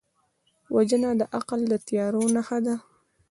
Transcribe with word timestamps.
وژنه 0.75 1.09
د 1.19 1.23
عقل 1.37 1.59
د 1.71 1.73
تیارو 1.87 2.23
نښه 2.35 2.59
ده 2.65 2.75